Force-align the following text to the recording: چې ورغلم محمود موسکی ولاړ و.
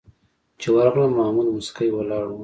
چې 0.59 0.67
ورغلم 0.75 1.11
محمود 1.17 1.47
موسکی 1.55 1.87
ولاړ 1.93 2.23
و. 2.29 2.37